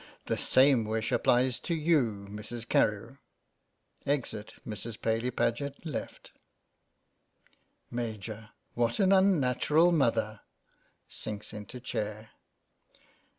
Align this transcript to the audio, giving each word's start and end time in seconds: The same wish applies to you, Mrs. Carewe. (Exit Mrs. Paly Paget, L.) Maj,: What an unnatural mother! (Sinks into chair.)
The 0.25 0.35
same 0.35 0.83
wish 0.85 1.11
applies 1.11 1.59
to 1.59 1.75
you, 1.75 2.25
Mrs. 2.27 2.67
Carewe. 2.67 3.19
(Exit 4.03 4.55
Mrs. 4.67 4.97
Paly 4.99 5.29
Paget, 5.29 5.75
L.) 5.85 6.07
Maj,: 7.91 8.31
What 8.73 8.99
an 8.99 9.11
unnatural 9.11 9.91
mother! 9.91 10.41
(Sinks 11.07 11.53
into 11.53 11.79
chair.) 11.79 12.31